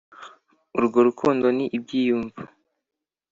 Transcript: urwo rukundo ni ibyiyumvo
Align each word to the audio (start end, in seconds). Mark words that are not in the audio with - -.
urwo 0.77 0.99
rukundo 1.07 1.45
ni 1.57 1.65
ibyiyumvo 1.77 2.39